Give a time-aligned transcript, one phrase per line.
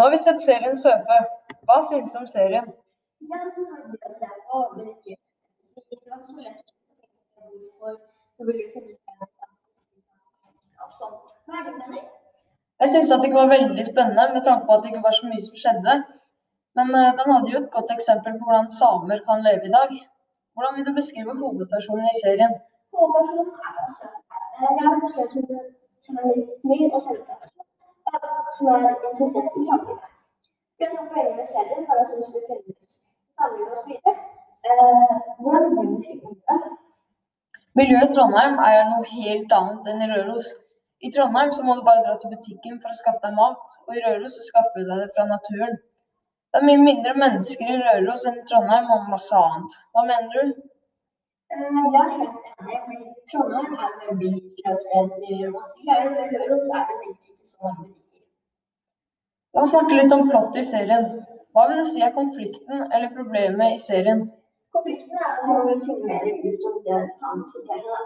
[0.00, 1.16] Nå har vi sett serien Søfe.
[1.68, 2.68] Hva synes du om serien?
[3.32, 5.16] Ja, det var gøy å se på, men ikke
[5.90, 6.70] Det var så lett
[7.42, 7.98] hvorfor
[8.38, 9.02] hun ville finne ut.
[11.02, 12.08] Hva er det du mener?
[12.80, 15.18] Jeg synes at det ikke var veldig spennende med tanke på at det ikke var
[15.18, 15.98] så mye som skjedde.
[16.80, 19.96] Men eh, den hadde jo et godt eksempel på hvordan samer kan leve i dag.
[20.54, 22.52] Hvordan vil du beskrive hovedpersonen i serien?
[22.96, 24.06] Hovedpersonen er også
[24.64, 27.49] Jeg har beskrevet som, en snill og selvutdannet person,
[28.56, 30.08] som er interessert i samlivet.
[30.80, 32.94] Det som er poenget med serien, er at hun skulle finne ut
[33.38, 33.92] samlivet osv.
[34.68, 35.90] Eh, hvordan vil
[36.22, 36.58] du det?
[37.78, 40.48] Miljøet i Trondheim er noe helt annet enn i Røros.
[41.06, 43.94] I Trondheim så må du bare dra til butikken for å skaffe deg mat, og
[43.96, 45.78] i Røros så skaffer du deg det fra naturen.
[46.50, 49.78] Det er mye mindre mennesker i Røros enn i Trondheim og masse annet.
[49.94, 50.42] Hva mener du?
[51.54, 51.62] Eh,
[51.94, 52.98] Jeg er helt enig, fordi
[53.30, 56.10] Trondheim er en by, kjøpesenter og masse greier.
[56.16, 58.09] Men Røros er det sikkert ikke så mange butikker.
[59.54, 61.06] La oss snakke litt om plott i serien.
[61.54, 64.20] Hva vil du si er konflikten eller problemet i serien?
[64.76, 68.04] Konflikten er at hun vil finne mer ut om det samiske delen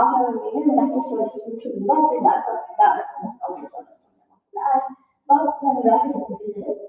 [0.00, 0.70] av familien.
[0.70, 2.54] Det er ikke så å for det er det
[2.86, 4.14] nesten aldri sånn som
[4.56, 4.86] det er.
[5.28, 6.86] Hva mener du er høydepunktet?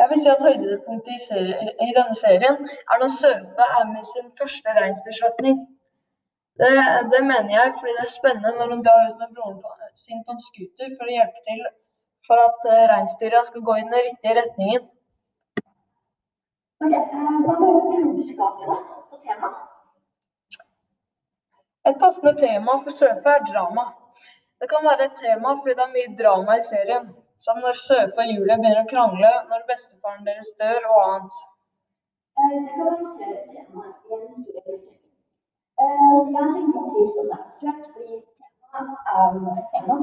[0.00, 4.04] Jeg vil si at høydepunktet i, serien, i denne serien er når Sørfe er med
[4.10, 5.62] sin første reinsdyrslåtning.
[6.60, 6.74] Det,
[7.14, 10.34] det mener jeg fordi det er spennende når hun drar ut med broren sin på
[10.34, 11.64] en scooter for å hjelpe til
[12.26, 14.82] for at uh, reinsdyra skal gå i den riktige retningen.
[16.84, 16.88] Eh,
[17.44, 17.70] Hva med
[18.38, 18.76] da,
[19.10, 19.56] på temaet?
[21.88, 23.84] Et passende tema for Søfe er drama.
[24.60, 27.10] Det kan være et tema fordi det er mye drama i serien,
[27.44, 31.36] som når Søfe og Julie begynner å krangle, når bestefaren deres dør og annet.
[32.38, 34.78] Eh, Det kan være flere temaer i en historie.
[35.82, 39.96] Eh, jeg tenker trist og aktuelt, fordi temaet er et tema.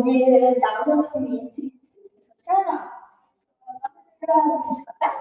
[0.00, 2.76] Og det er jo ganske mye trist som skjer, da.
[4.20, 5.18] Så hva er budskapet?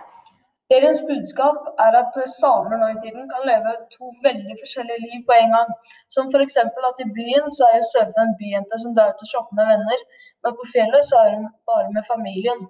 [0.70, 5.36] Seriens budskap er at samer nå i tiden kan leve to veldig forskjellige liv på
[5.36, 5.72] en gang.
[6.16, 6.58] Som f.eks.
[6.90, 9.72] at i byen så er jo Søve en byjente som drar ut og shopper med
[9.72, 10.04] venner,
[10.44, 12.62] men på fjellet så er hun bare med familien.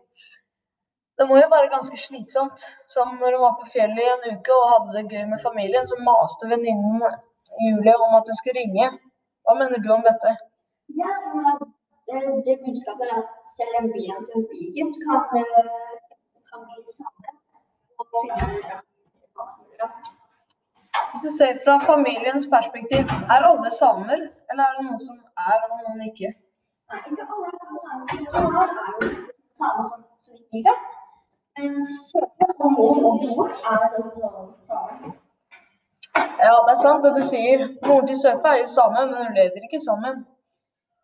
[1.19, 2.64] Det må jo være ganske slitsomt.
[2.96, 5.92] Som når hun var på fjellet i en uke og hadde det gøy med familien,
[5.92, 7.03] så maste venninnen
[7.66, 8.88] Julie om at hun skulle ringe.
[9.44, 10.38] Hva mener du om dette?
[11.03, 11.69] Jeg tror at
[12.09, 15.20] det, det budskapet er at selv en vi er en bygutt kan,
[16.50, 17.34] kan bli sammen.
[18.00, 18.46] Og finne.
[21.12, 23.03] Hvis du ser fra familiens perspektiv,
[23.34, 24.19] er alle samer,
[24.50, 25.18] eller er det noen som
[25.50, 26.30] er og noen ikke?
[26.90, 28.59] Nei, ikke alle er samer.
[28.74, 29.09] Er
[29.62, 30.88] samer som, så vidt vi vet.
[31.56, 31.72] Men
[32.64, 34.22] og mor er det som
[34.69, 35.09] samer.
[36.46, 37.66] Ja, det er sant det du sier.
[37.88, 40.22] Moren til Søfe er jo same, men hun lever ikke sammen.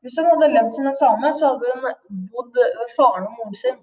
[0.05, 1.85] Hvis hun hadde levd som en same, så hadde hun
[2.33, 3.77] bodd ved faren og moren sin.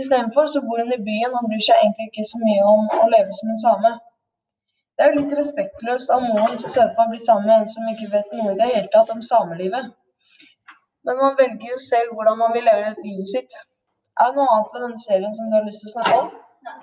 [0.00, 3.08] Istedenfor så bor hun i byen og bryr seg egentlig ikke så mye om å
[3.14, 3.90] leve som en same.
[4.94, 7.90] Det er jo litt respektløst av moren til Sørfa å bli sammen med en som
[7.92, 9.90] ikke vet noe i det hele tatt om samelivet.
[11.06, 13.58] Men man velger jo selv hvordan man vil leve livet sitt.
[14.20, 16.30] Er det noe annet ved denne serien som du har lyst til å snakke om?
[16.68, 16.78] Nei,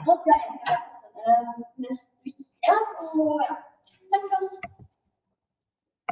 [1.15, 2.75] det er det mest viktige.
[4.11, 4.80] Takk for oss.